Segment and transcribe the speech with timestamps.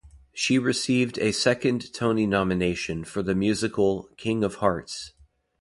[0.33, 5.13] She received a second Tony nomination for the musical "King of Hearts".